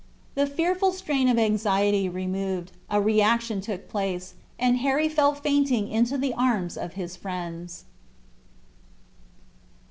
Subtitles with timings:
[0.33, 6.17] The fearful strain of anxiety removed, a reaction took place, and Harry fell fainting into
[6.17, 7.85] the arms of his friends.